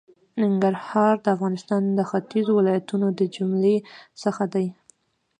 ننګرهار 0.41 1.15
د 1.21 1.25
افغانستان 1.35 1.81
د 1.97 1.99
ختېځو 2.09 2.51
ولایتونو 2.55 3.07
د 3.19 3.21
جملې 3.35 3.77
څخه 4.21 4.43
دی. 4.53 4.67